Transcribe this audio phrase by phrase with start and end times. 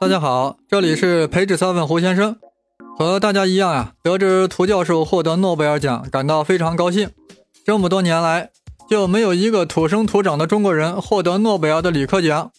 [0.00, 2.36] 大家好，这里是培智三问胡先生。
[2.98, 7.08] 和大家一样啊，得知涂教授获得诺贝尔奖，感到非常高兴。
[7.64, 8.50] 这么多年来，
[8.88, 12.50] 就没有一个土生土长的中国人获得诺贝尔的理科奖，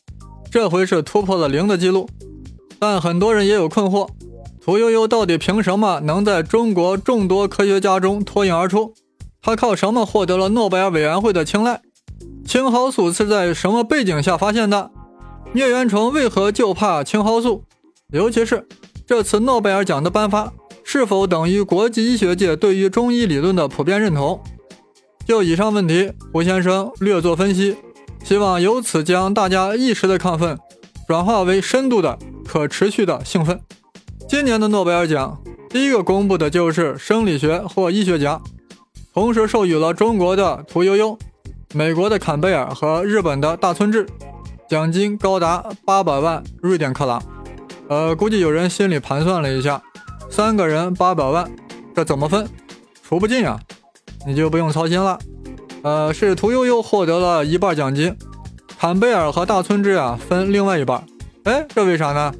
[0.50, 2.10] 这回是突破了零的记录。
[2.80, 4.08] 但很多人也有困惑：
[4.64, 8.94] 屠呦呦到底凭什么能在中国众多科学家中脱颖而出？
[9.42, 11.82] 他靠什么获得了诺贝尔委员会的青睐？
[12.46, 14.92] 青蒿素是在什么背景下发现的？
[15.54, 17.64] 疟原虫为何就怕青蒿素？
[18.12, 18.68] 尤其是
[19.06, 20.52] 这次诺贝尔奖的颁发，
[20.84, 24.42] 是否等于国际医学界对于中医理论的普遍认同？
[25.28, 27.78] 就以上问题，胡先生略作分析，
[28.24, 30.58] 希望由此将大家一时的亢奋
[31.08, 33.60] 转化为深度的、可持续的兴奋。
[34.28, 35.40] 今年的诺贝尔奖，
[35.70, 38.42] 第一个公布的就是生理学或医学奖，
[39.14, 41.16] 同时授予了中国的屠呦呦、
[41.76, 44.08] 美国的坎贝尔和日本的大村智。
[44.70, 47.22] 奖金高达八百万瑞典克朗，
[47.90, 49.82] 呃，估计有人心里盘算了一下，
[50.30, 51.50] 三个人八百万，
[51.94, 52.48] 这怎么分？
[53.04, 53.60] 除不尽啊，
[54.26, 55.20] 你就不用操心了。
[55.84, 58.16] 呃，是屠呦呦获得了一半奖金，
[58.80, 61.04] 坎贝尔和大村智啊分另外一半。
[61.44, 62.34] 哎，这为啥呢？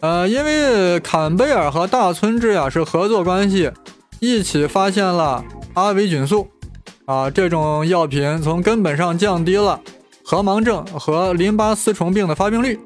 [0.00, 3.72] 呃，因为坎贝尔和大村智呀是合作关系，
[4.20, 5.42] 一起发现了
[5.74, 6.46] 阿维菌素，
[7.06, 9.80] 啊，这种药品从根本上降低了。
[10.30, 12.78] 河盲症和淋巴丝虫病的发病率，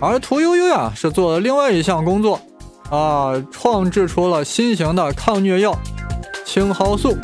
[0.00, 2.40] 而屠呦呦呀是做了另外一项工作，
[2.88, 5.76] 啊，创制出了新型的抗疟药
[6.46, 7.18] 青蒿素。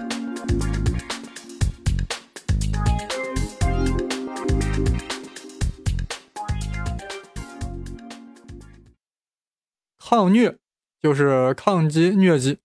[10.01, 10.57] 抗疟
[11.01, 12.59] 就是抗击疟疾，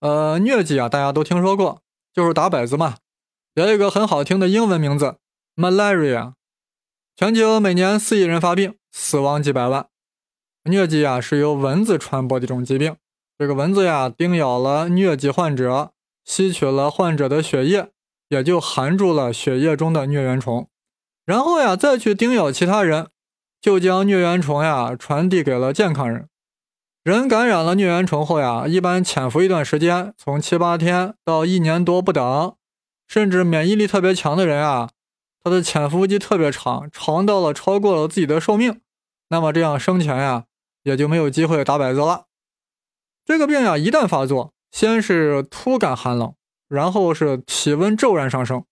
[0.00, 1.82] 呃，疟疾啊大家都听说过，
[2.12, 2.96] 就是打摆子嘛，
[3.54, 5.14] 有一个很好听的英文名字。
[5.56, 6.32] Malaria，
[7.16, 9.86] 全球每年四亿人发病，死亡几百万。
[10.64, 12.96] 疟疾啊是由蚊子传播的一种疾病。
[13.38, 15.92] 这个蚊子呀叮咬了疟疾患者，
[16.24, 17.90] 吸取了患者的血液，
[18.30, 20.68] 也就含住了血液中的疟原虫，
[21.24, 23.10] 然后呀再去叮咬其他人，
[23.60, 26.28] 就将疟原虫呀传递给了健康人。
[27.04, 32.56] 人感染了疟原虫后呀，一般潜伏一段时间，从七八天到一年多不等，
[33.06, 34.90] 甚至免疫力特别强的人啊。
[35.44, 38.80] 它的潜伏期特别长，长到了超过了自己的寿命，
[39.28, 40.46] 那么这样生前呀
[40.84, 42.24] 也就没有机会打摆子了。
[43.26, 46.34] 这个病呀一旦发作，先是突感寒冷，
[46.66, 48.64] 然后是体温骤然上升，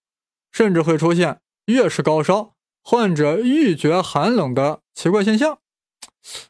[0.51, 5.59] 甚至会出现越是高烧、患者愈觉寒冷的奇怪现象。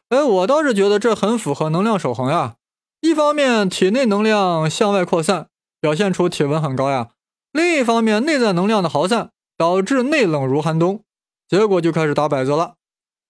[0.07, 2.55] 哎，我倒是觉得这很符合能量守恒呀。
[3.01, 5.49] 一方面体内能量向外扩散，
[5.81, 7.09] 表现出体温很高呀；
[7.51, 9.31] 另一方面内在能量的耗散。
[9.57, 11.03] 导致内冷如寒冬，
[11.47, 12.75] 结果就开始打摆子了。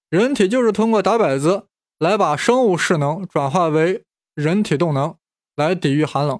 [0.09, 1.67] 人体就是通过打摆子
[1.97, 4.03] 来把生物势能转化为
[4.35, 5.17] 人体动能，
[5.55, 6.39] 来抵御寒冷。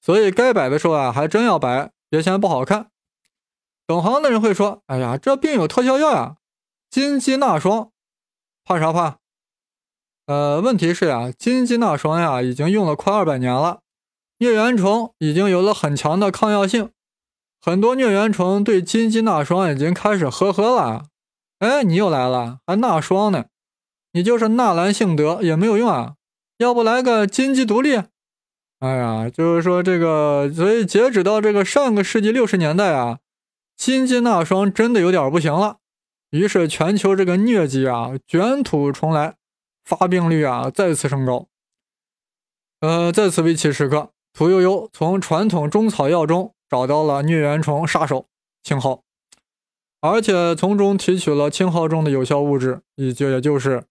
[0.00, 2.90] 所以该摆的时候啊，还真要摆，别嫌不好看。
[3.86, 6.36] 懂行的人会说：“哎呀，这病有特效药呀，
[6.88, 7.90] 金鸡纳霜，
[8.64, 9.18] 怕啥怕？”
[10.26, 13.80] 呃，问题是呀，金鸡纳霜呀，已经用了快二百年了，
[14.38, 16.92] 疟原虫已经有了很强的抗药性。
[17.62, 21.04] 很多疟原虫对金鸡纳霜已经开始呵呵了，
[21.58, 23.44] 哎，你又来了，还纳霜呢？
[24.12, 26.14] 你就是纳兰性德也没有用啊，
[26.56, 27.96] 要不来个金鸡独立？
[28.78, 33.18] 哎呀，就是说这个，所以截止到这个上个世纪六十年代啊，
[33.76, 35.76] 金鸡纳霜真的有点不行了。
[36.30, 39.34] 于是全球这个疟疾啊卷土重来，
[39.84, 41.48] 发病率啊再次升高。
[42.80, 46.54] 呃，在此危急时刻，屠呦呦从传统中草药中。
[46.70, 48.28] 找到了疟原虫杀手
[48.62, 49.02] 青蒿，
[50.00, 53.84] 而且从中提取了青蒿中的有效物质，以及也就是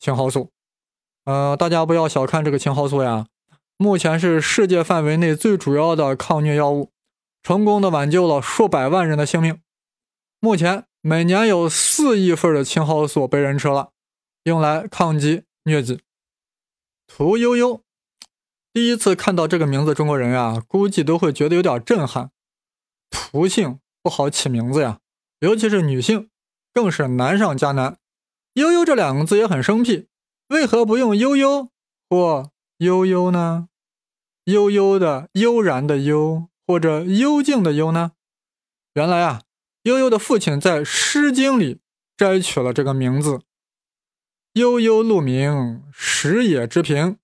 [0.00, 0.50] 青蒿素。
[1.26, 3.26] 呃，大家不要小看这个青蒿素呀，
[3.76, 6.90] 目前是世界范围内最主要的抗疟药物，
[7.42, 9.60] 成功的挽救了数百万人的性命。
[10.40, 13.90] 目前每年有四亿份的青蒿素被人吃了，
[14.44, 16.00] 用来抗击疟疾。
[17.06, 17.81] 屠呦呦。
[18.72, 22.30] 第一次看到这个名字，中国人啊，估计都会觉得有点震撼。
[23.10, 24.98] 涂姓不好起名字呀，
[25.40, 26.30] 尤其是女性，
[26.72, 27.98] 更是难上加难。
[28.54, 30.08] 悠悠这两个字也很生僻，
[30.48, 31.68] 为何不用悠悠
[32.08, 33.68] 或悠悠呢？
[34.44, 38.12] 悠悠的悠然的悠，或者幽静的幽呢？
[38.94, 39.42] 原来啊，
[39.82, 41.80] 悠悠的父亲在《诗经》里
[42.16, 43.42] 摘取了这个名字
[44.54, 47.16] ：“悠悠鹿鸣，食野之苹。”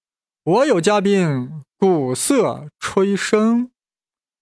[0.48, 3.68] 我有嘉宾，鼓瑟吹笙。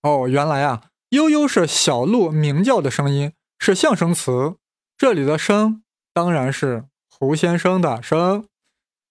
[0.02, 4.54] 哦，原来啊，悠悠是小鹿鸣叫的声音，是象声词。
[4.96, 5.82] 这里的声
[6.14, 8.42] 当然是胡先生的声。《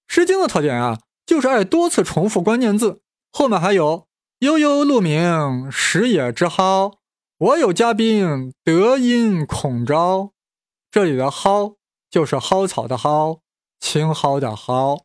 [0.07, 4.07] 诗经》的特点啊，就是爱多次重复关键字，后面还有
[4.39, 6.93] “悠悠鹿鸣，食野之蒿”。
[7.37, 10.31] 我有嘉宾，德音孔昭。
[10.89, 11.75] 这里的蒿
[12.09, 13.41] 就是蒿草的蒿，
[13.81, 15.03] 青蒿的蒿。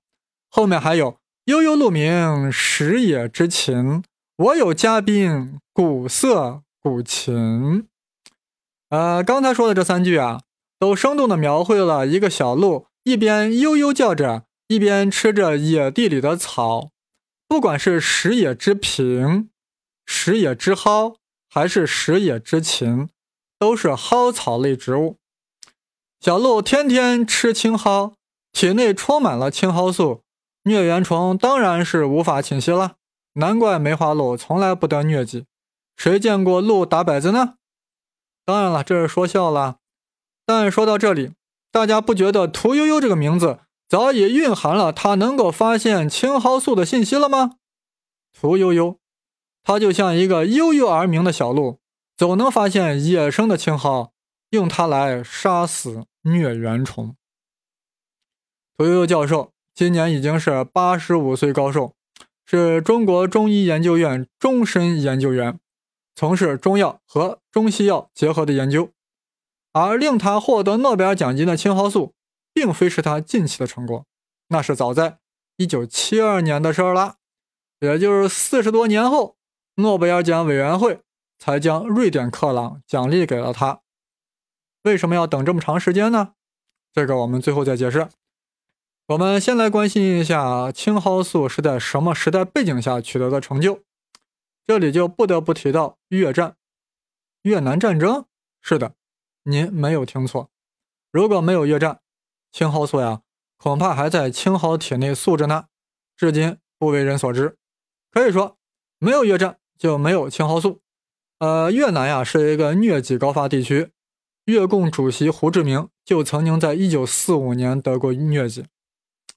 [0.49, 4.05] 后面还有悠悠鹿鸣，食野之禽。
[4.37, 7.87] 我有嘉宾，鼓瑟鼓琴。
[8.91, 10.43] 呃，刚才说的这三句啊，
[10.79, 16.91] 都生动地描绘了一个小鹿一边悠悠叫着，一边吃着野地里的草。
[17.49, 19.49] 不管是食野之苹，
[20.07, 21.17] 食野之蒿。
[21.53, 23.09] 还是食野之禽，
[23.59, 25.17] 都是蒿草类植物。
[26.21, 28.13] 小鹿天天吃青蒿，
[28.53, 30.23] 体内充满了青蒿素，
[30.65, 32.97] 疟原虫当然是无法侵袭了。
[33.35, 35.47] 难怪梅花鹿从来不得疟疾。
[35.97, 37.55] 谁见过鹿打摆子呢？
[38.45, 39.77] 当然了，这是说笑了。
[40.45, 41.33] 但说到这里，
[41.71, 47.57] 大家不觉得“屠呦呦”这个名字早已蕴含了它能够发现青蒿素的信息了吗？
[48.33, 48.99] 屠呦呦。
[49.63, 51.79] 它就像一个悠悠而鸣的小鹿，
[52.17, 54.11] 总能发现野生的青蒿，
[54.49, 57.15] 用它来杀死疟原虫。
[58.77, 61.95] 屠呦呦教授今年已经是八十五岁高寿，
[62.45, 65.59] 是中国中医研究院终身研究员，
[66.15, 68.91] 从事中药和中西药结合的研究。
[69.73, 72.13] 而令他获得诺贝尔奖金的青蒿素，
[72.53, 74.05] 并非是他近期的成果，
[74.49, 75.17] 那是早在
[75.57, 77.15] 一九七二年的事儿了，
[77.79, 79.39] 也就是四十多年后。
[79.77, 81.01] 诺贝尔奖委员会
[81.39, 83.81] 才将瑞典克朗奖励给了他。
[84.83, 86.35] 为什么要等这么长时间呢？
[86.93, 88.11] 这个我们最后再解释。
[89.11, 93.83] 我们先来关心一下青蒿素是在什么时代背景下取得的成就。
[94.65, 96.55] 这里就不得不提到越战、
[97.43, 98.27] 越南战争。
[98.63, 98.95] 是的，
[99.43, 100.49] 您没有听错。
[101.11, 101.99] 如果没有越战，
[102.53, 103.23] 青蒿素呀，
[103.57, 105.65] 恐怕还在青蒿体内素着呢，
[106.17, 107.57] 至今不为人所知。
[108.13, 108.59] 可以说，
[109.01, 109.57] 没有越战。
[109.77, 110.83] 就没有青蒿素。
[111.39, 113.91] 呃，越南呀是一个疟疾高发地区，
[114.45, 118.67] 越共主席胡志明就曾经在1945年得过疟疾。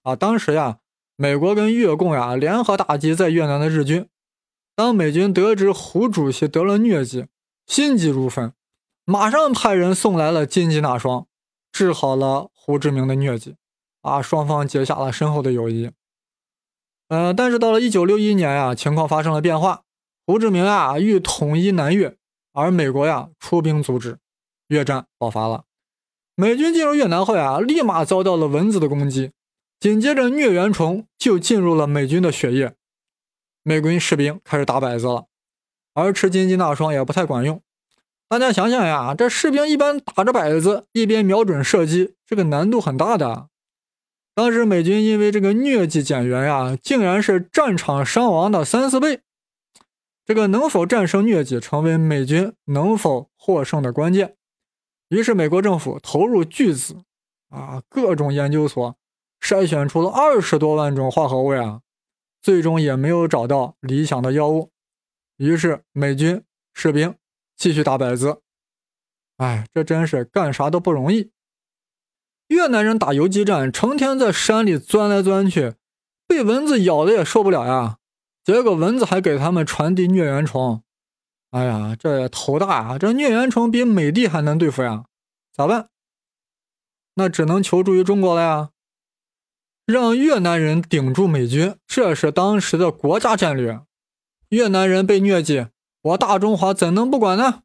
[0.03, 0.79] 啊，当时呀，
[1.15, 4.07] 美国跟越共呀联合打击在越南的日军。
[4.75, 7.25] 当美军得知胡主席得了疟疾，
[7.65, 8.53] 心急如焚，
[9.05, 11.27] 马上派人送来了金鸡纳霜，
[11.71, 13.55] 治好了胡志明的疟疾。
[14.01, 15.91] 啊，双方结下了深厚的友谊。
[17.07, 19.83] 呃，但是到了1961年呀，情况发生了变化。
[20.25, 22.17] 胡志明啊欲统一南越，
[22.51, 24.17] 而美国呀出兵阻止，
[24.67, 25.65] 越战爆发了。
[26.35, 29.31] 美军进入越南后啊，立马遭到了蚊子的攻击，
[29.83, 32.74] 紧接着疟原虫就进入了美军的血液，
[33.63, 35.25] 美军士兵开始打摆子了，
[35.94, 37.62] 而吃金鸡纳霜也不太管用。
[38.30, 43.50] 大家想想呀，这士兵一边打着摆子，一边瞄准射击，这个难度很大的。
[44.33, 49.19] 当时美军因为这个疟疾减员呀，竟然是战场伤亡的三四倍。
[50.24, 54.38] 这个能否战胜疟疾，成为美军能否获胜的关键。
[55.09, 57.03] 于是，美国政府投入巨资，
[57.50, 58.95] 啊，各种研究所
[59.43, 61.81] 筛选出了二十多万种化合物啊，
[62.41, 64.71] 最终也没有找到理想的药物。
[65.35, 67.13] 于是，美军士兵
[67.57, 68.41] 继续打摆子。
[69.35, 71.31] 哎，这真是干啥都不容易。
[72.47, 75.73] 越南人打游击战，成天在山里钻来钻去，
[76.25, 77.97] 被蚊子咬的也受不了呀。
[78.45, 80.83] 结果蚊子还给他们传递疟原虫，
[81.51, 82.97] 哎呀，这头大啊！
[82.97, 85.05] 这疟原虫比美帝还难对付呀，
[85.53, 85.89] 咋办？
[87.15, 88.69] 那只能求助于中国了呀，
[89.85, 93.81] 让越南人顶住美军，这是当时的国家战略。
[94.47, 95.67] 越南人被疟疾，
[96.01, 97.63] 我大中华怎能不管呢？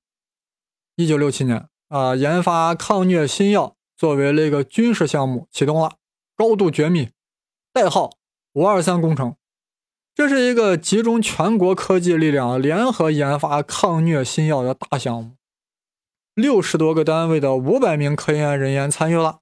[0.97, 5.97] 一九六七年啊，研发抗疟新药作为那个军事项目启动了，
[6.35, 7.11] 高度绝密，
[7.73, 8.11] 代号
[8.55, 9.37] 五二三工程。
[10.13, 15.37] 这是一个集中全国科技力量联合研发抗疟新药的大项目，
[16.35, 19.39] 六十多个单位的五百名科研人员参与了，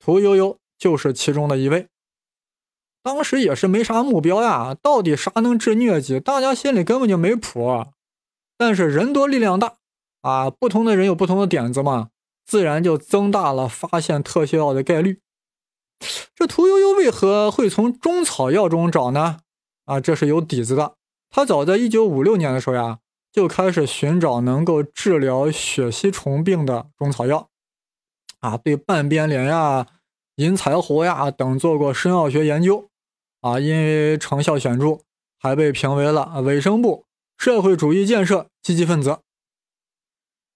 [0.00, 1.86] 屠呦呦就是其中的一位。
[3.02, 6.20] 当时也是没啥目标呀，到底啥能治疟疾？
[6.20, 7.86] 大家心里根本就没谱。
[8.58, 9.76] 但是人多力量大
[10.20, 12.10] 啊，不同的人有不同的点子嘛，
[12.44, 15.20] 自然就增大了发现特效药的概率。
[16.34, 19.38] 这屠呦呦为何会从中草药中找呢？
[19.86, 20.96] 啊，这是有底子的。
[21.30, 22.98] 他早在一九五六年的时候呀，
[23.32, 27.48] 就开始寻找能够治疗血吸虫病的中草药。
[28.40, 29.86] 啊，对半边莲呀、
[30.36, 32.89] 银柴胡呀等做过生药学研究。
[33.40, 35.00] 啊，因为成效显著，
[35.38, 37.06] 还被评为了卫生部
[37.36, 39.20] 社会主义建设积极分子。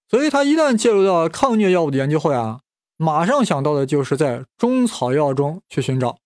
[0.09, 2.61] 所以，他一旦介入到抗疟药物的研究后呀，
[2.97, 6.19] 马上想到的就是在中草药中去寻找。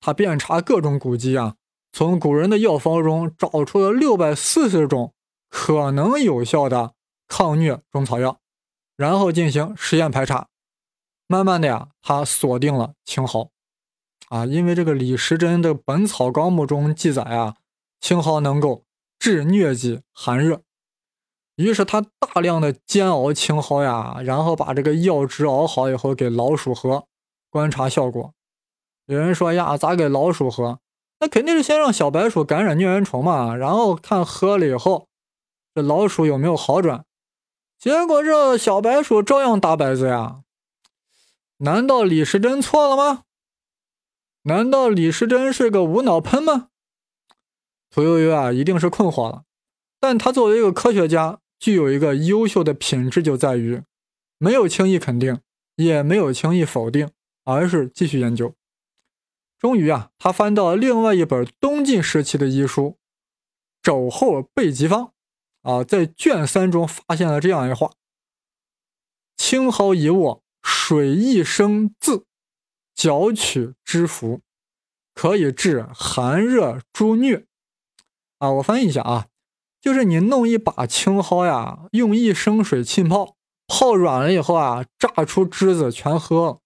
[0.00, 1.56] 他遍查各种古籍啊，
[1.92, 5.12] 从古人的药方中找出了六百四十种
[5.50, 6.94] 可能有效的
[7.26, 8.38] 抗疟中草药，
[8.96, 10.46] 然后进行实验排查。
[11.26, 13.50] 慢慢的呀，他锁定了青蒿。
[14.28, 17.56] 啊，因为这个李时珍的《本草纲目》中记载啊，
[18.00, 18.84] 青蒿能够
[19.18, 20.62] 治疟疾、寒热。
[21.56, 27.06] 于是他大量的煎熬青蒿呀，然后把这个药汁熬好以后给老鼠喝，
[27.50, 28.32] 观察效果。
[29.06, 30.78] 有人说呀，咋给老鼠喝？
[31.20, 35.08] 那肯定是先让小白鼠感染疟原虫嘛，然后看喝了以后，
[35.74, 37.04] 这老鼠有没有好转。
[37.76, 40.42] 结果这小白鼠照样打摆子呀。
[41.56, 43.22] 难道李时珍错了吗？
[44.48, 46.68] 难道李时珍是个无脑喷吗？
[47.88, 49.44] 屠呦呦啊，一定是困惑了。
[50.00, 51.38] 但他作为一个科学家。
[51.60, 53.82] 具有一个优秀的品质，就在于
[54.38, 55.40] 没有轻易肯定，
[55.74, 57.10] 也没有轻易否定，
[57.42, 58.54] 而是继续研究。
[59.58, 62.90] 终于啊，他翻到另外一本东晋时期的医书
[63.82, 65.12] 《肘后备急方》，
[65.68, 67.90] 啊，在卷三中发现了这样一话：
[69.36, 72.24] 青蒿一握，水一生渍，
[72.98, 74.40] 绞取之服，
[75.14, 77.44] 可以治寒热诸疟。
[78.38, 79.28] 啊，我翻译一下啊。
[79.80, 83.36] 就是你弄一把青蒿呀，用一升水浸泡，
[83.68, 86.60] 泡软了以后啊，榨出汁子全喝，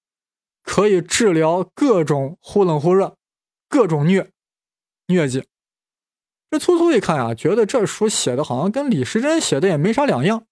[0.62, 3.18] 可以治疗各种忽冷忽热、
[3.68, 4.30] 各种疟
[5.08, 5.44] 疟疾。
[6.50, 10.46] 这粗粗一看呀，觉得这书写的好像跟李时珍写的也没啥两样。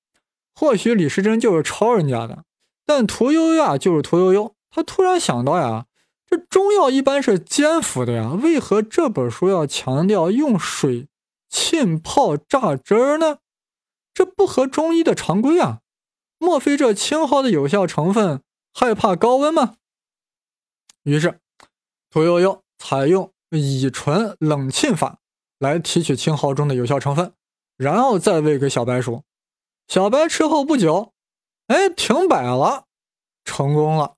[0.54, 2.44] 或许李时珍就是抄人家的，
[2.84, 5.86] 但屠呦呦啊就是屠呦呦，他突然想到呀，
[6.26, 11.08] 这中药一般是煎服的呀，为何这本书要强调用水？
[11.48, 13.38] 浸泡榨汁儿呢？
[14.14, 15.80] 这不合中医的常规啊！
[16.38, 19.74] 莫非这青蒿的有效成分害怕高温吗？
[21.02, 21.40] 于是，
[22.08, 25.18] 屠呦呦采用乙醇冷沁法
[25.58, 27.34] 来提取青蒿中的有效成分，
[27.76, 29.24] 然后再喂给小白鼠。
[29.88, 31.12] 小白吃后不久，
[31.66, 32.84] 哎，停摆了，
[33.44, 34.14] 成功了。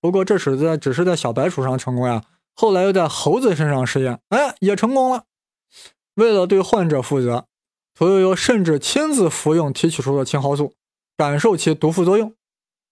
[0.00, 5.24] 不过这是在只是在小白鼠上成功呀，后来又在猴子身上试验，哎，也成功了。
[6.14, 7.46] 为了对患者负责，
[7.94, 10.74] 屠呦呦甚至亲自服用提取出的青蒿素，
[11.16, 12.34] 感受其毒副作用，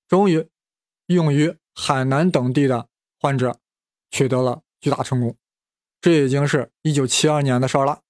[0.07, 0.47] 终于
[1.07, 2.88] 用于海南等地的
[3.19, 3.59] 患者
[4.11, 5.35] 取得了巨大成功。
[6.00, 8.00] 这已经是一九七二年的事儿了。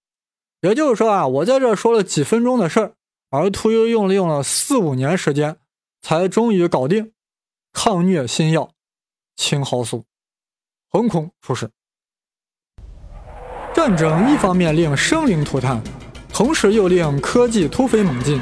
[0.60, 2.94] 也就是说啊，我在这说了几分钟的事儿，
[3.30, 5.56] 而屠呦呦用了用了四五年时间，
[6.02, 7.12] 才终于搞定
[7.72, 8.72] 抗疟新药
[9.38, 10.04] 青蒿素，
[10.90, 11.70] 横空出世。
[13.72, 15.80] 战争一方面令生灵涂炭，
[16.32, 18.40] 同时又令科技突飞猛进。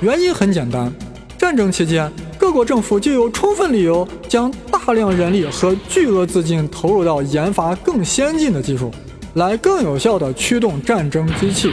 [0.00, 0.92] 原因很简单，
[1.38, 8.90] 战争期间各国政府就有充分理由将大量人力和巨额资金投入到研发更先进的技术，
[9.34, 11.72] 来更有效地驱动战争机器。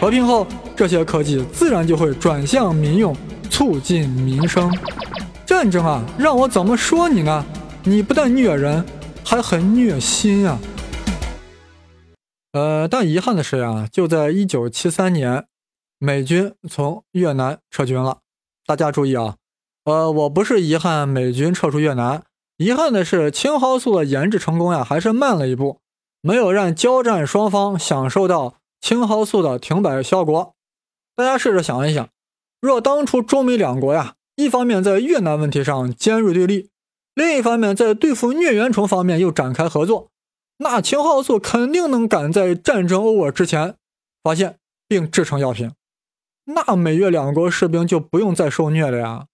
[0.00, 0.44] 和平后，
[0.76, 3.16] 这些科技自然就会转向民用，
[3.48, 4.76] 促进民生。
[5.46, 7.46] 战争啊，让我怎么说你呢？
[7.88, 8.84] 你不但虐人，
[9.24, 10.58] 还很虐心啊！
[12.52, 15.46] 呃，但遗憾的是呀，就在一九七三年，
[15.98, 18.18] 美军从越南撤军了。
[18.66, 19.36] 大家注意啊，
[19.84, 22.24] 呃，我不是遗憾美军撤出越南，
[22.58, 25.80] 遗憾的是青蒿素的研制成功呀，还是慢了一步，
[26.20, 30.54] 没有让交战双方享受到青蒿素的停摆效果。
[31.16, 32.06] 大家试着想一想，
[32.60, 36.68] 若当初中美两国呀，一方面在越南问题上尖锐对立，
[37.18, 40.08] 另一方面在对付疟原虫方面又展开合作。
[40.58, 43.74] 那青蒿素肯定能赶在战争 over 之前
[44.22, 45.72] 发现并制成药品，
[46.44, 49.26] 那美越两国士兵就不用再受虐了呀，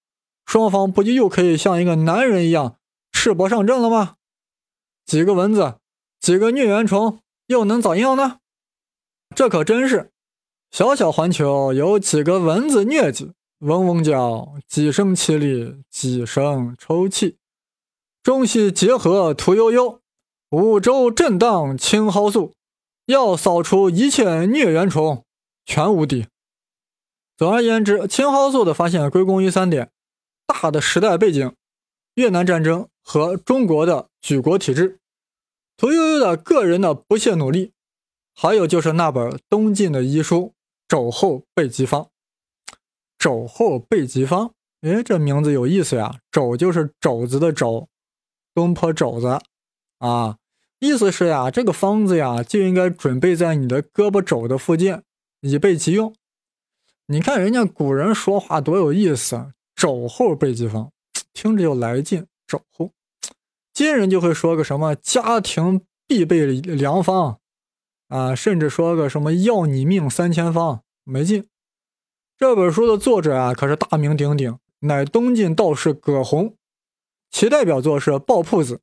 [0.46, 2.76] 双方不就又可以像一个男人一样
[3.12, 4.14] 赤膊上阵了吗？
[5.04, 5.74] 几个蚊子，
[6.22, 8.38] 几个疟原虫，又能咋样呢？
[9.36, 10.10] 这可真是
[10.70, 17.36] 小小环球有几个蚊子疟疾，嗡嗡叫，几声凄厉，几声抽泣，
[18.24, 20.00] 中西结合，屠呦呦。
[20.50, 22.54] 五洲震荡青蒿素，
[23.04, 25.22] 要扫除一切疟原虫，
[25.66, 26.26] 全无敌。
[27.36, 29.90] 总而言之，青蒿素的发现归功于三点：
[30.46, 31.54] 大的时代背景、
[32.14, 34.98] 越南战争和中国的举国体制、
[35.76, 37.72] 屠呦呦的个人的不懈努力，
[38.34, 40.36] 还有就是那本东晋的医书
[40.88, 42.02] 《肘后备急方》。
[43.18, 46.20] 肘后备急方，哎，这名字有意思呀！
[46.30, 47.88] 肘就是肘子的肘，
[48.54, 49.38] 东坡肘子
[49.98, 50.38] 啊。
[50.80, 55.02] 意思是呀，这个方子呀就应该准备在你的胳膊肘的附近，
[55.40, 56.14] 以备急用。
[57.06, 60.90] 你看人家古人说话多有意思，肘后备急方，
[61.32, 62.90] 听着就来劲，肘后。
[63.72, 67.40] 今人就会说个什么家庭必备良方
[68.08, 71.46] 啊，甚至说个什么要你命三千方，没劲。
[72.36, 76.54] 这本书的作者啊，可是大名鼎鼎，乃东晋道士葛洪，
[77.34, 78.76] 其代表作是《抱朴子》，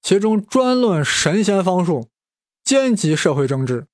[0.00, 2.08] 其中专论神仙方术，
[2.64, 3.86] 兼及社会政治，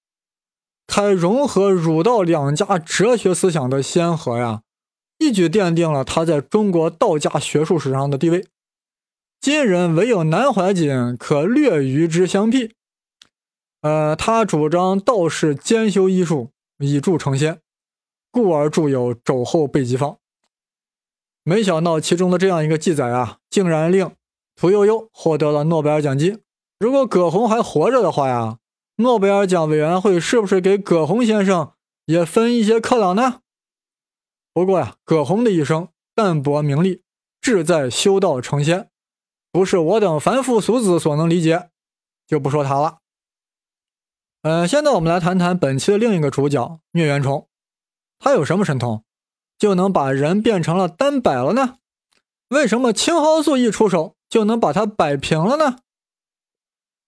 [0.86, 4.62] 开融合儒道两家哲学思想的先河呀，
[5.18, 8.46] 一举奠定了他在中国道家学术史上的地位。
[9.40, 12.70] 今人唯有南怀瑾可略与之相媲。
[13.80, 17.60] 呃，他主张道士兼修医术，以助成仙。
[18.30, 20.10] 故而著有《肘后备急方》，
[21.44, 24.10] 没想到其中的这样一个记载啊，竟然令
[24.56, 26.42] 屠呦呦获得了诺贝尔奖金。
[26.78, 28.58] 如果葛洪还活着的话呀，
[28.96, 31.74] 诺贝尔奖委员会是不是给葛洪先生
[32.06, 33.40] 也分一些克朗呢？
[34.52, 37.02] 不过呀，葛洪的一生淡泊名利，
[37.40, 38.88] 志在修道成仙，
[39.52, 41.68] 不是我等凡夫俗子所能理解，
[42.26, 42.98] 就不说他了。
[44.42, 47.48] 呃，现在我们来谈谈本期的另一个主角——疟原虫。
[48.18, 49.04] 他有什么神通，
[49.64, 51.78] 就能把人变成了单摆了呢？
[52.48, 55.78] 为什么青蒿素一出手就能把它摆平了呢？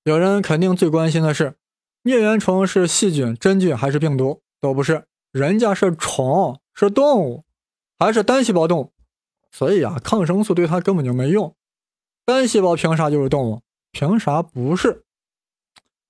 [0.04, 1.58] 有人肯定最关心的是，
[2.02, 4.40] 疟原虫是细菌、真菌还是病毒？
[4.58, 7.44] 都不是，人家是虫，是动物，
[7.98, 8.92] 还是单细胞动物。
[9.52, 11.54] 所以啊，抗生素对它根本就没用。
[12.24, 13.60] 单细胞凭啥就是动物？
[13.92, 15.04] 凭啥不是？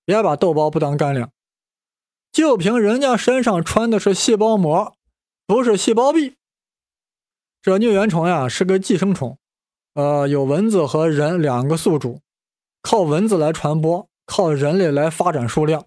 [0.04, 1.28] 别把豆包不当干粮，
[2.30, 4.92] 就凭人家身上穿的是细胞膜。
[5.46, 6.34] 不是细胞壁，
[7.62, 9.38] 这疟原虫呀是个寄生虫，
[9.94, 12.20] 呃，有蚊子和人两个宿主，
[12.82, 15.86] 靠蚊子来传播，靠人类来发展数量，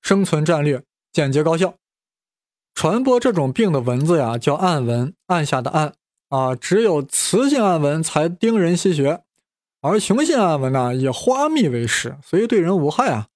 [0.00, 1.74] 生存战略简洁高效。
[2.74, 5.94] 传播这种病的蚊子呀叫暗蚊，按下的按
[6.28, 9.24] 啊，只有雌性暗蚊才叮人吸血，
[9.80, 13.26] 而雄性暗蚊呢以花蜜为食，所以对人无害啊，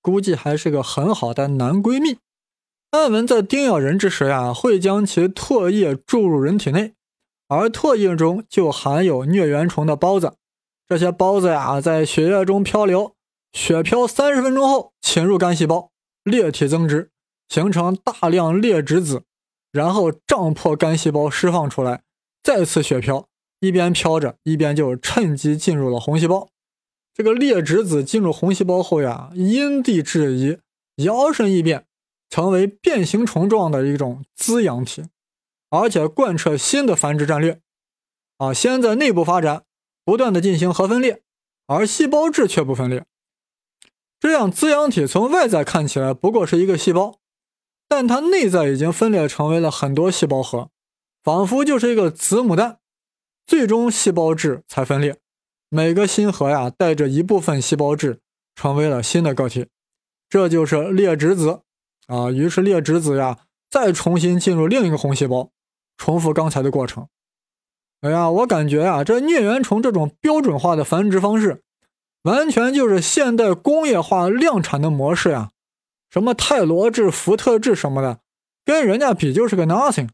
[0.00, 2.18] 估计还是个很好的男闺蜜。
[2.90, 6.94] 暗蚊在叮咬人之时呀，会将其唾液注入人体内，
[7.46, 10.34] 而唾液中就含有疟原虫的孢子。
[10.88, 13.14] 这些孢子呀，在血液中漂流，
[13.52, 15.90] 血漂三十分钟后侵入肝细胞，
[16.24, 17.10] 裂体增殖，
[17.48, 19.22] 形成大量裂殖子，
[19.70, 22.02] 然后胀破肝细胞释放出来，
[22.42, 23.28] 再次血漂，
[23.60, 26.48] 一边飘着，一边就趁机进入了红细胞。
[27.14, 30.58] 这个裂殖子进入红细胞后呀，因地制宜，
[30.96, 31.84] 摇身一变。
[32.30, 35.04] 成为变形虫状的一种滋养体，
[35.68, 37.60] 而且贯彻新的繁殖战略，
[38.38, 39.64] 啊，先在内部发展，
[40.04, 41.22] 不断的进行核分裂，
[41.66, 43.04] 而细胞质却不分裂。
[44.20, 47.18] 这样滋养体从外在看起来不过是一个细胞，
[47.88, 50.70] 但它内在已经分裂成为了很多细胞核，
[51.24, 52.78] 仿佛就是一个子母蛋，
[53.46, 55.18] 最终细胞质才分裂。
[55.68, 58.20] 每个新核呀，带着一部分细胞质，
[58.54, 59.66] 成为了新的个体，
[60.28, 61.62] 这就是裂殖子。
[62.10, 63.38] 啊，于是裂殖子呀，
[63.70, 65.50] 再重新进入另一个红细胞，
[65.96, 67.06] 重复刚才的过程。
[68.00, 71.62] 哎呀，我感觉啊，这疟原虫这种标准化的繁殖方式，
[72.22, 75.50] 完全就是现代工业化量产的模式呀。
[76.10, 78.18] 什么泰罗制、福特制什么的，
[78.64, 80.08] 跟人家比就是个 nothing。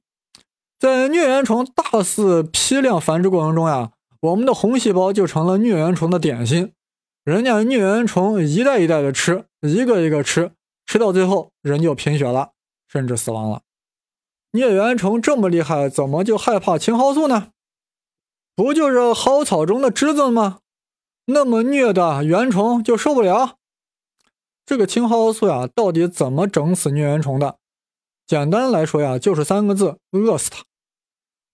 [0.78, 6.72] 在疟原虫大肆批量繁殖过程中呀，我们的红细胞就成了疟原虫的点心，
[7.24, 10.50] 人家疟原虫一代一代的吃，一个一个吃。
[10.86, 12.52] 吃到最后，人就贫血了，
[12.88, 13.62] 甚至死亡了。
[14.52, 17.50] 疟原虫这么厉害，怎么就害怕青蒿素呢？
[18.54, 20.60] 不就是蒿草中的枝子吗？
[21.26, 23.58] 那么虐的原虫就受不了。
[24.64, 27.58] 这个青蒿素呀，到底怎么整死疟原虫的？
[28.26, 30.64] 简单来说呀，就是三个字：饿死它。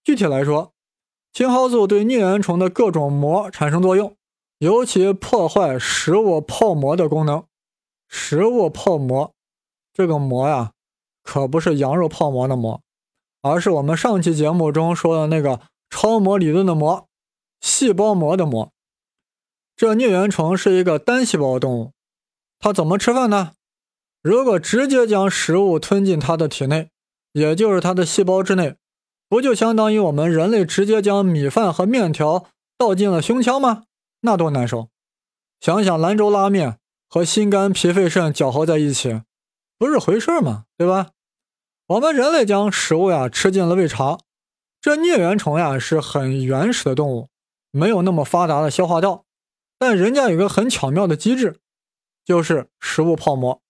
[0.05, 0.73] 具体来说，
[1.33, 4.17] 青蒿素对疟原虫的各种膜产生作用，
[4.59, 7.45] 尤其破坏食物泡膜的功能。
[8.15, 9.33] 食物泡膜，
[9.95, 10.73] 这个膜呀，
[11.23, 12.83] 可不是羊肉泡馍的馍，
[13.41, 17.09] 而是我们上期节目中说的那个超模理论的膜，
[17.63, 18.71] 细胞膜的膜。
[19.75, 21.93] 这疟原虫是一个单细胞动物，
[22.59, 23.53] 它怎么吃饭呢？
[24.21, 26.91] 如果直接将食物吞进它的体内，
[27.33, 28.77] 也就是它的细胞之内，
[29.27, 32.45] 不就相当于我们人类直接将米饭和面条
[32.77, 33.85] 倒进了胸腔吗？
[34.21, 34.91] 那多难受！
[35.61, 36.79] 想想兰州拉面。
[37.13, 39.21] 和心肝脾肺肾搅和在一起，
[39.77, 41.11] 不是回事嘛，对吧？
[41.89, 44.19] 我们人类将食物呀吃进了胃肠，
[44.81, 47.29] 这疟原虫呀是很原始的动物，
[47.71, 49.27] 没有那么发达的消化道，
[49.79, 51.59] 但人家有个很巧妙的机制，
[52.25, 53.61] 就是食物泡馍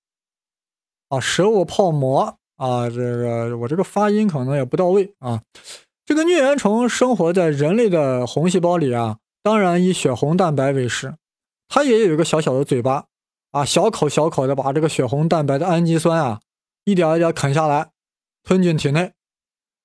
[1.08, 5.42] 啊，食物泡馍啊，这个我这个发音可能也不到位啊，
[6.06, 11.16] 这个疟原虫生活在人类的红细胞里啊，当然以血红蛋白为食。
[11.66, 13.06] 它也有一个小小的嘴巴
[13.52, 16.40] 啊，小口小口的把这个血红蛋白的氨基酸啊，
[16.84, 17.92] 一点一点啃下来，
[18.42, 19.12] 吞进体内。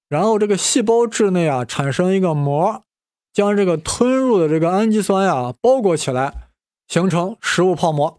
[0.10, 2.84] 然后这个细胞质内啊，产生一个膜，
[3.34, 6.50] 将这个吞入的这个氨基酸呀包裹起来，
[6.88, 8.18] 形成食物泡膜。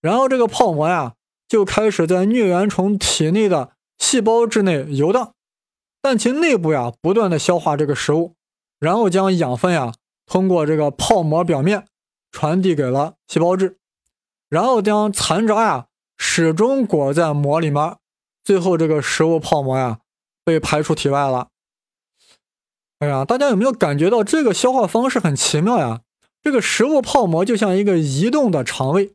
[0.00, 1.14] 然后这个泡膜呀，
[1.48, 5.34] 就开始在疟原虫体内的细胞质内游荡。
[6.00, 8.36] 但其内部呀，不断的消化这个食物，
[8.78, 9.92] 然后将养分呀
[10.26, 11.88] 通过这个泡膜表面
[12.30, 13.79] 传递给了细胞质，
[14.50, 15.86] 然后将残渣呀
[16.18, 17.96] 始终裹在膜里面，
[18.44, 20.00] 最后这个食物泡膜呀
[20.44, 21.48] 被排出体外了。
[22.98, 26.02] 哎呀，大家有没有感觉到这个消化方式很奇妙呀？
[26.42, 29.14] 这个食物泡膜就像一个移动的肠胃，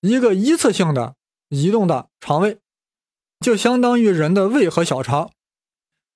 [0.00, 1.14] 一个一次性的
[1.48, 2.58] 移动的肠胃，
[3.40, 5.30] 就相当于人的胃和小肠。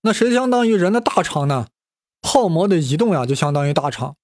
[0.03, 1.69] 那谁相当于人的大肠呢？
[2.21, 4.17] 泡膜的移动呀，就相当于大肠。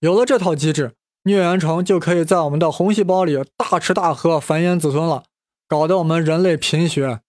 [0.00, 0.94] 有了这套机制，
[1.26, 5.24] 疟原虫就可以在我们的红细胞里大吃大喝，繁衍子孙了，
[5.66, 7.20] 搞得我们人类贫血、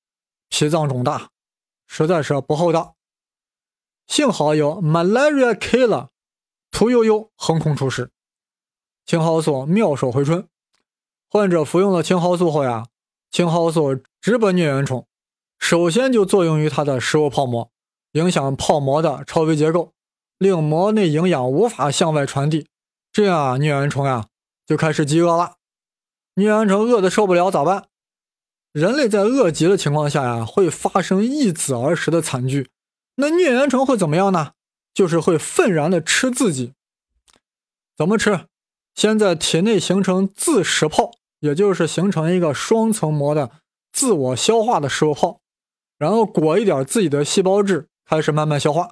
[0.49, 1.31] 脾脏肿大，
[1.87, 2.95] 实在是不厚道。
[4.05, 6.09] 幸好有 Malaria Killer
[6.69, 8.11] 屠呦呦横空出世，
[9.03, 10.47] 青蒿素妙手回春。
[11.27, 12.85] 患者服用了青蒿素后呀，
[13.31, 15.07] 青蒿素直奔疟原虫，
[15.57, 17.71] 首先就作用于它的食物泡膜。
[18.11, 19.93] 影响泡膜的超微结构，
[20.37, 22.67] 令膜内营养无法向外传递，
[23.17, 24.27] 这样啊，疟原虫呀
[24.63, 25.55] 就开始饥饿了。
[26.35, 27.87] 疟原虫饿得受不了咋办？
[28.73, 32.69] 人类在饿极的情况下呀，会发生易子而食的惨剧。
[33.15, 34.51] 那疟原虫会怎么样呢？
[34.93, 36.73] 就是会愤然的吃自己。
[37.97, 38.41] 怎么吃？
[38.93, 43.49] 先在体内形成自食泡，也就是形成一个双层膜的
[43.91, 45.41] 自我消化的食物泡，
[45.97, 47.87] 然后裹一点自己的细胞质。
[48.05, 48.91] 开始慢慢消化，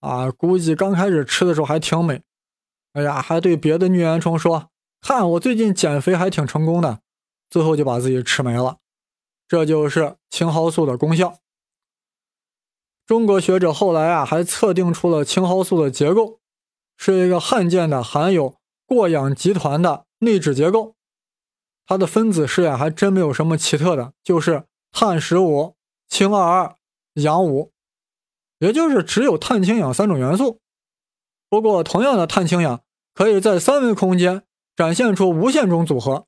[0.00, 2.22] 啊，估计刚开始吃的时候还挺美，
[2.92, 4.68] 哎呀，还对别的疟原虫说
[5.00, 7.00] ：“看我最近减肥还挺成功的。”
[7.48, 8.78] 最后就把自己吃没了。
[9.46, 11.38] 这就是青蒿素的功效。
[13.06, 16.40] 中国学者后来啊，还测定出了青蒿素的结构，
[16.96, 20.94] 是一个罕见的含有过氧集团的内酯结构。
[21.84, 25.74] 它的分子式呀，还真没有什么奇特的，就是碳十五
[26.08, 26.76] 氢二二
[27.14, 27.72] 氧五。
[28.60, 30.61] 也就是只有碳、氢、氧三种元素。
[31.52, 32.80] 不过，同样的碳、氢、氧
[33.12, 34.42] 可以在三维空间
[34.74, 36.24] 展现出无限种组合。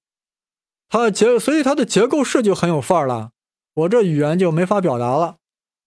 [0.91, 3.31] 它结，所以它的结构式就很有范儿了。
[3.73, 5.37] 我这语言就没法表达了。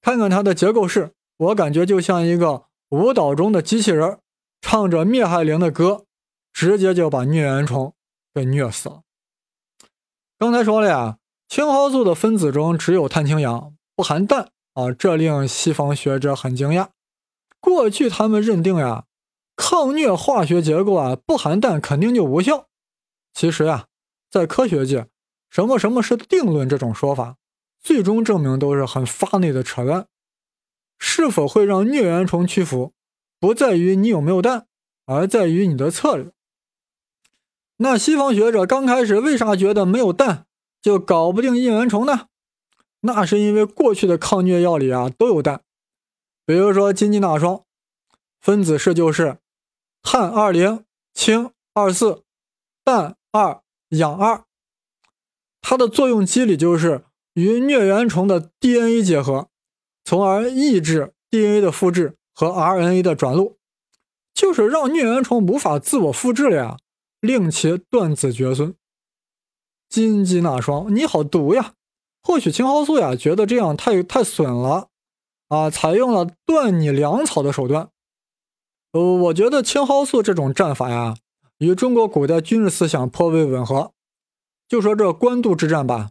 [0.01, 4.17] 看看它的结构式，我感觉就像一个舞蹈中的机器人，
[4.59, 6.05] 唱着灭害灵的歌，
[6.51, 7.93] 直接就把疟原虫
[8.33, 9.01] 给虐死了。
[10.39, 14.49] 刚才说了呀，青蒿素的分子中只有碳、氢、氧，不含氮。
[14.73, 16.87] 啊，这令西方学者很惊讶。
[17.59, 19.03] 过去他们认定呀，
[19.57, 22.69] 抗疟化学结构啊不含氮肯定就无效。
[23.33, 23.87] 其实呀，
[24.29, 25.07] 在科学界，
[25.49, 27.35] 什么什么是定论这种说法，
[27.81, 30.07] 最终证明都是很发内的扯淡。
[30.99, 32.93] 是否会让疟原虫屈服，
[33.39, 34.67] 不在于你有没有氮，
[35.05, 36.31] 而在于你的策略。
[37.77, 40.45] 那西方学者刚开始为啥觉得没有氮
[40.81, 42.27] 就搞不定疟原虫呢？
[43.01, 45.61] 那是因为过去的抗疟药里啊都有氮，
[46.45, 47.63] 比如说金鸡纳霜，
[48.39, 49.37] 分子式就是
[50.09, 52.23] 碳二零氢二四
[52.85, 54.45] 氮二氧二，
[55.59, 59.49] 它的作用机理就是与疟原虫的 DNA 结合，
[60.05, 63.57] 从而抑制 DNA 的复制和 RNA 的转录，
[64.33, 66.77] 就是让疟原虫无法自我复制了呀，
[67.19, 68.73] 令其断子绝孙。
[69.89, 71.73] 金鸡纳霜，你好毒呀！
[72.23, 74.87] 或许青蒿素呀觉得这样太太损了，
[75.49, 77.89] 啊，采用了断你粮草的手段。
[78.97, 81.15] 呃，我觉得青蒿素这种战法呀，
[81.59, 83.91] 与中国古代军事思想颇为吻合。
[84.67, 86.09] 就说这官渡之战吧，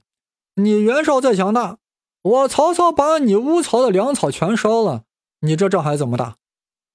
[0.55, 1.79] 你袁绍再强大，
[2.23, 5.03] 我曹操把你乌巢的粮草全烧了，
[5.41, 6.37] 你这仗还怎么打？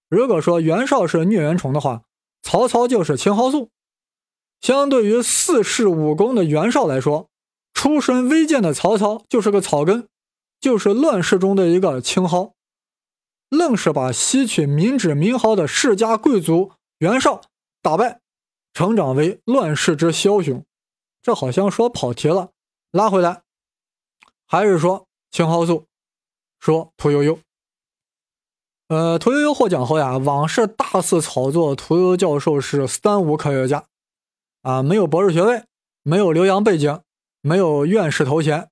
[0.10, 2.04] 如果说袁绍是疟原虫的话，
[2.42, 3.70] 曹操就是青蒿素。
[4.62, 7.28] 相对于四世武功的袁绍来说，
[7.74, 10.08] 出身微贱的曹操就是个草根，
[10.62, 12.54] 就是乱世中的一个青蒿，
[13.52, 17.42] 愣是把吸取民脂民膏的世家贵族袁绍
[17.82, 18.22] 打败，
[18.74, 20.66] 成长为乱世之枭雄。
[21.22, 22.52] 这好像说跑题了，
[22.92, 23.44] 拉回来，
[24.48, 25.86] 还是说青蒿素，
[26.60, 27.38] 说屠呦呦。
[28.88, 33.86] 呃，屠呦呦获奖后呀，往事大肆炒作屠呦呦教授是三无科学家，
[34.64, 35.66] 啊，没有博士学位，
[36.02, 37.02] 没有留洋背景。
[37.44, 38.70] 没有院士头衔，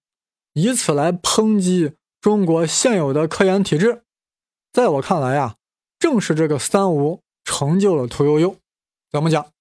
[0.53, 4.03] 以此来抨击中国现有的科研体制。
[4.71, 5.55] 在我看来呀，
[5.97, 8.55] 正是这个三无成就了屠呦呦。
[9.11, 9.51] 怎么讲？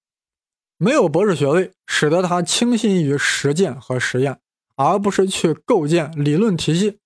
[0.77, 4.39] 没有博士学位，使得他倾心于实践和实验，
[4.75, 6.99] 而不是去构建理论体系，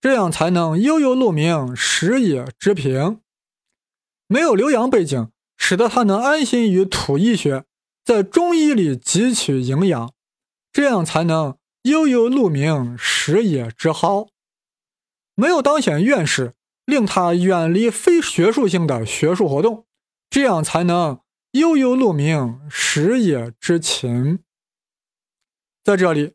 [0.00, 3.18] 这样才能悠悠鹿鸣，食野之苹。
[4.26, 7.64] 没有留洋背景，使得他能安心于土医学，
[8.04, 10.12] 在中医里汲取营养，
[10.72, 14.28] 这样才能悠悠鹿鸣，食野之蒿。
[15.34, 16.54] 没有当选院士，
[16.90, 19.86] 令他远离非学术性的学术活动，
[20.28, 21.20] 这样才能
[21.52, 24.40] 悠悠鹿鸣，食野之芹。
[25.82, 26.34] 在这里，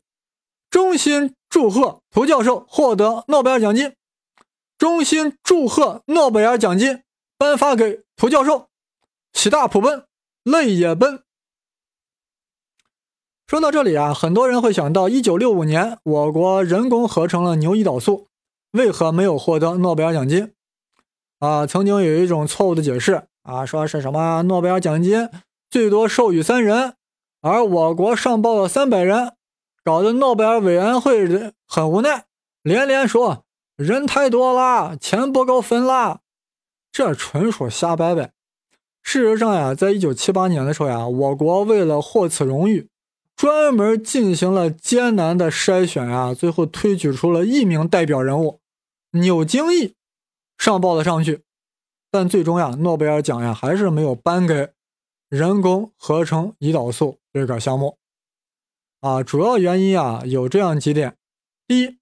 [0.70, 3.94] 衷心祝贺涂教授获得诺贝尔奖金，
[4.76, 7.02] 衷心祝贺诺贝尔奖金
[7.38, 8.68] 颁发给涂教授，
[9.32, 10.06] 喜大普奔，
[10.42, 11.22] 泪也奔。
[13.46, 18.26] 说到这里啊，很多人会想到，一九六五年我国人工合成了牛胰岛素。
[18.76, 20.52] 为何没有获得诺贝尔奖金？
[21.38, 25.28] 啊，曾经有一种错误的解释啊，说是什么诺贝尔奖金
[25.68, 26.94] 最多授予三人，
[27.40, 29.32] 而我国上报了三百人，
[29.82, 32.24] 搞得诺贝尔委员会很无奈，
[32.62, 33.44] 连连说
[33.76, 36.20] 人太多了，钱不够分啦。
[36.92, 38.32] 这纯属瞎掰掰。
[39.02, 42.88] 事实上呀，在一九七八年的时候呀，我国为了获此荣誉。
[43.36, 48.60] 专门进行了艰难的筛选啊，最后推举出了一名代表人物
[49.20, 49.94] 纽京义
[50.58, 51.42] 上报了上去，
[52.10, 54.72] 但最终呀，诺贝尔奖呀还是没有颁给
[55.28, 57.98] 人工合成胰岛素这个项目
[59.00, 59.22] 啊。
[59.22, 61.16] 主要原因啊有这样几点：
[61.66, 61.98] 第一，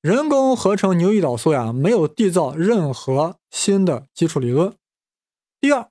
[0.00, 4.72] 人工合成牛胰岛素呀没有缔造任何新的基础理论；
[5.60, 5.88] 第二，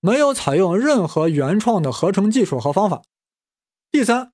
[0.00, 3.02] 没有采用任何原创的合成技术和方法。
[3.90, 4.32] 第三，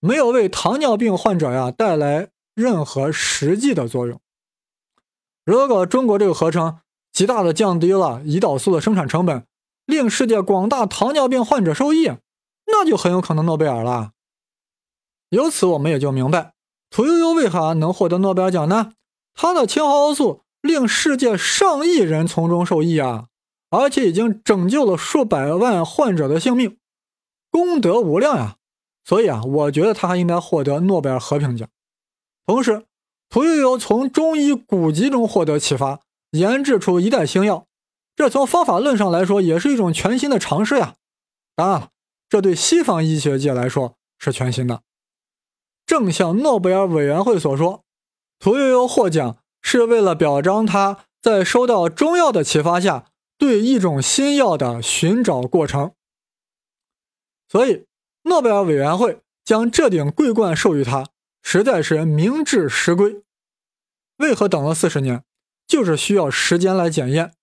[0.00, 4.20] 没有为糖尿病患者呀带来任何实际的作用。
[5.48, 6.80] 如果中国这个合成
[7.10, 9.46] 极大的降低了胰岛素的生产成本，
[9.86, 12.12] 令世界广大糖尿病患者受益，
[12.66, 14.10] 那就很有可能诺贝尔了。
[15.30, 16.52] 由此我们也就明白，
[16.90, 18.92] 屠呦呦为何能获得诺贝尔奖呢？
[19.32, 23.28] 她的青蒿素令世界上亿人从中受益啊，
[23.70, 26.76] 而且已经拯救了数百万患者的性命，
[27.50, 28.56] 功德无量呀。
[29.02, 31.66] 所以啊，我觉得他还应该获得诺贝尔和平奖。
[32.44, 32.84] 同时，
[33.28, 37.66] 屠呦呦从中医古籍中获得启发，研制出一代新药，
[38.16, 40.96] 这从方法论上来说也是一种全新的尝试呀。
[41.54, 41.90] 当然了，
[42.28, 44.82] 这对西方医学界来说是全新的。
[45.86, 47.84] 正像诺贝尔委员会所说，
[48.38, 55.92] 屠呦呦获奖是为了表彰他在收到中药的启发下对一种新药的寻找过程。
[57.48, 57.86] 所以。
[58.24, 61.06] 诺贝尔委员会将这顶桂冠授予他，
[61.42, 63.22] 实在是名至实归。
[64.18, 65.24] 为何等了四十年？
[65.66, 67.34] 就是需要时间来检验。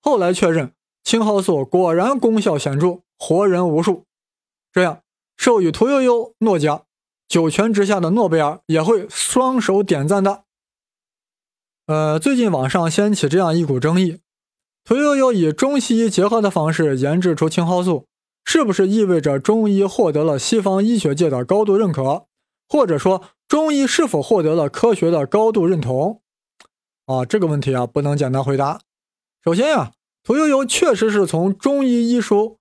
[0.00, 4.04] 后来确认青蒿素果然功效显著，活人无数。
[4.72, 5.02] 这样
[5.36, 6.86] 授予屠呦呦诺奖，
[7.28, 10.44] 九泉之下的诺贝尔也会双手点赞的。
[11.86, 14.20] 呃，最近网上掀起这样一股争议：
[14.84, 18.06] 屠呦呦以中西医结合的方式研制出青蒿素。
[18.46, 22.26] 是不是意味着中医获得了西方医学界的高度认可，
[22.68, 23.22] 或者说
[23.54, 26.20] 中医是否获得了科学的高度认同？
[27.06, 28.80] 啊，这个问题啊不能简单回答。
[29.44, 29.92] 首先呀，
[30.24, 32.36] 屠呦呦确实是从中医医书《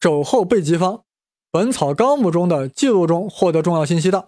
[0.00, 0.94] 肘后备急方》
[1.50, 4.24] 《本草纲目》中的记录中获得重要信息的。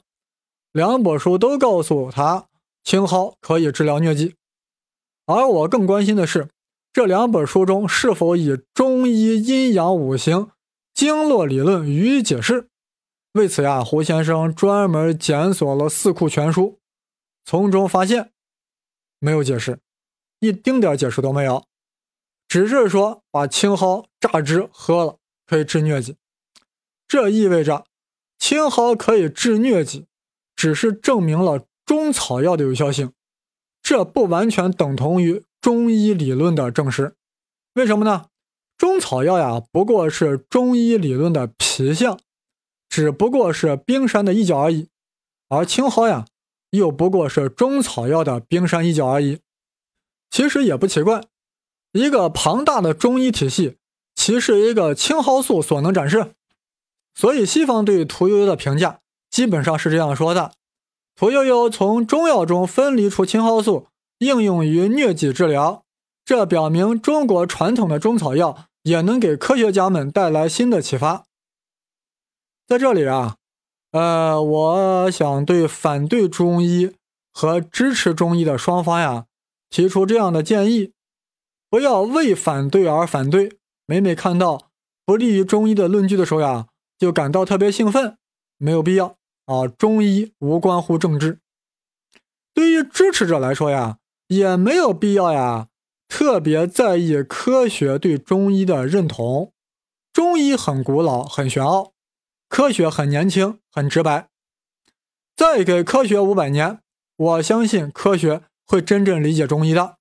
[0.73, 2.49] 两本书都告诉他
[2.85, 4.35] 青蒿可以治疗疟疾，
[5.25, 6.51] 而我更关心的是
[6.93, 10.51] 这两本书中是否以中医阴阳五行。
[10.93, 12.69] 经络理论予以解释。
[13.33, 16.63] 为此呀，胡先生专门检索了《四库全书》，
[17.45, 18.33] 从中发现
[19.21, 19.79] 没有解释，
[20.41, 21.65] 一丁点解释都没有，
[22.49, 26.17] 只是说把青蒿榨汁喝了可以治疟疾。
[27.07, 27.85] 这意味着
[28.37, 30.07] 青蒿可以治疟疾，
[30.57, 33.13] 只是证明了中草药的有效性，
[33.81, 37.15] 这不完全等同于中医理论的证实。
[37.75, 38.27] 为什么呢？
[38.77, 42.19] 中草药呀，不过是中医理论的皮相，
[42.91, 44.89] 只不过是冰山的一角而已；
[45.49, 46.27] 而青蒿呀，
[46.71, 49.39] 又不过是中草药的冰山一角而已。
[50.29, 51.23] 其实也不奇怪，
[51.93, 53.77] 一个庞大的中医体系，
[54.15, 56.35] 岂是一个青蒿素所能展示？
[57.15, 59.01] 所以，西方对屠呦呦的评价
[59.31, 60.53] 基本上是这样说的：
[61.17, 63.87] 屠呦呦从中药中分离出青蒿素，
[64.19, 65.85] 应用于疟疾治疗，
[66.25, 68.67] 这表明中国传统的中草药。
[68.83, 71.27] 也能给科学家们带来新的启发。
[72.71, 73.35] 在这里啊，
[73.91, 76.95] 呃，我想对反对中医
[77.33, 79.27] 和支持中医的双方呀，
[79.69, 80.93] 提出这样的建议：
[81.69, 83.59] 不要为反对而反对。
[83.87, 84.69] 每每看到
[85.05, 88.17] 不利于中医的论据的时候呀，就感到特别兴奋，
[88.57, 89.67] 没有必要啊！
[89.67, 91.41] 中医无关乎政治。
[92.55, 95.67] 对于支持者来说呀，也没有必要呀，
[96.07, 99.53] 特别在意科学对中医的认同。
[100.13, 101.91] 中医很古老，很玄奥，
[102.51, 104.29] 科学很年轻，很直白。
[105.37, 106.83] 再给科学五百年，
[107.17, 109.99] 我相信科学会真正理解中医的。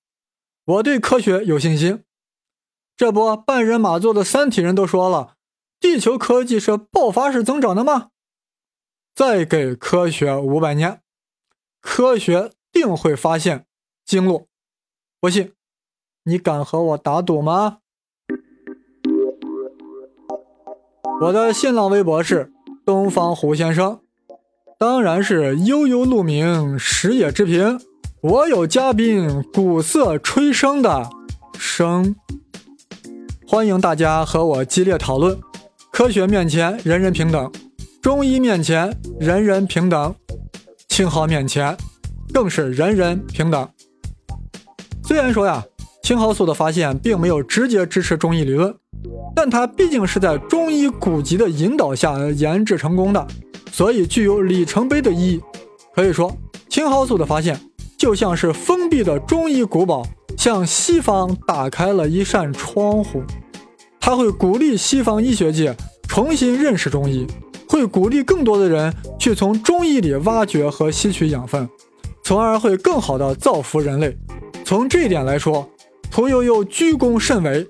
[0.64, 2.04] 我对科学有信心。
[2.96, 5.36] 这不，半人马座的三体人都说了，
[5.78, 8.10] 地球科技是爆发式增长的吗？
[9.14, 11.00] 再给科学五百年，
[11.80, 13.66] 科学定会发现
[14.04, 14.48] 经络。
[15.20, 15.54] 不信，
[16.24, 17.79] 你敢和我打赌吗？
[21.20, 22.50] 我的新浪微博是
[22.82, 24.00] 东方胡先生。
[24.78, 27.78] 当然是悠悠鹿鸣，食野之苹。
[28.22, 31.10] 我有嘉宾，鼓瑟吹笙的
[31.58, 32.14] 笙。
[33.46, 35.38] 欢迎大家和我激烈讨论。
[35.92, 37.52] 科学面前人人平等，
[38.00, 40.14] 中医面前人人平等，
[40.88, 41.76] 青蒿面前
[42.32, 43.68] 更是人人平等。
[45.04, 45.62] 虽然说呀，
[46.02, 48.74] 青蒿素的发现并没有直接支持中医理论，
[49.34, 53.26] 但它毕竟是在中医古籍的引导下研制成功的。
[53.72, 55.40] 所以具有里程碑的意义。
[55.94, 56.32] 可以说，
[56.68, 57.60] 青蒿素的发现
[57.96, 63.22] 就像是封闭的中医古堡向西方打开了一扇窗户。
[63.98, 65.76] 它会鼓励西方医学界
[66.08, 67.26] 重新认识中医，
[67.68, 71.68] 会鼓励更多的人去从中医里挖掘和吸取养分，
[72.24, 74.16] 从而会更好的造福人类。
[74.64, 75.68] 从这一点来说，
[76.10, 77.66] 屠呦呦居功甚伟，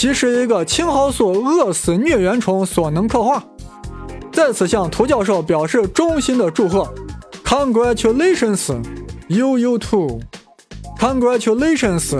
[0.00, 3.44] 其实一个青蒿素饿死疟原虫所能刻画。
[4.32, 6.90] 在此向涂教授表示衷心的祝贺
[7.44, 8.82] ，Congratulations,
[9.28, 10.18] you you too.
[10.98, 12.18] Congratulations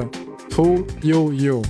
[0.50, 1.62] to you you.